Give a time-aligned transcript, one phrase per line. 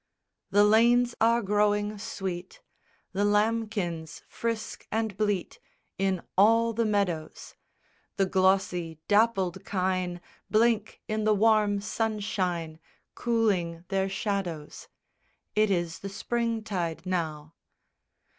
[0.57, 2.59] _II _The lanes are growing sweet,
[3.13, 5.59] The lambkins frisk and bleat
[5.99, 7.53] In all the meadows:
[8.17, 10.19] The glossy dappled kine
[10.49, 12.79] Blink in the warm sunshine,
[13.13, 14.87] Cooling their shadows.
[15.53, 17.53] It is the Spring tide now.